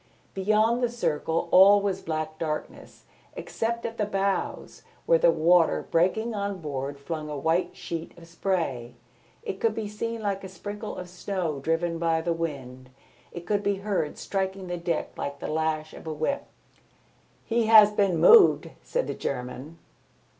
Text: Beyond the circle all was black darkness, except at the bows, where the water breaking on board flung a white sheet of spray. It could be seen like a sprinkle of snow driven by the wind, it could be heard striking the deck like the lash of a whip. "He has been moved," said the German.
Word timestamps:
Beyond 0.33 0.81
the 0.81 0.89
circle 0.89 1.47
all 1.51 1.79
was 1.79 2.01
black 2.01 2.39
darkness, 2.39 3.03
except 3.35 3.85
at 3.85 3.99
the 3.99 4.07
bows, 4.07 4.81
where 5.05 5.19
the 5.19 5.29
water 5.29 5.85
breaking 5.91 6.33
on 6.33 6.59
board 6.59 6.97
flung 6.99 7.29
a 7.29 7.37
white 7.37 7.75
sheet 7.75 8.17
of 8.17 8.25
spray. 8.27 8.95
It 9.43 9.59
could 9.59 9.75
be 9.75 9.87
seen 9.87 10.23
like 10.23 10.43
a 10.43 10.49
sprinkle 10.49 10.95
of 10.97 11.07
snow 11.07 11.59
driven 11.59 11.99
by 11.99 12.19
the 12.21 12.33
wind, 12.33 12.89
it 13.31 13.45
could 13.45 13.61
be 13.61 13.75
heard 13.75 14.17
striking 14.17 14.65
the 14.65 14.77
deck 14.77 15.15
like 15.19 15.37
the 15.37 15.45
lash 15.45 15.93
of 15.93 16.07
a 16.07 16.13
whip. 16.15 16.47
"He 17.45 17.67
has 17.67 17.91
been 17.91 18.17
moved," 18.17 18.71
said 18.81 19.05
the 19.05 19.13
German. 19.13 19.77